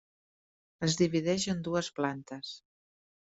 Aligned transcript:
Es 0.87 0.97
divideix 1.01 1.45
en 1.53 1.61
dues 1.69 1.91
plantes. 2.01 2.55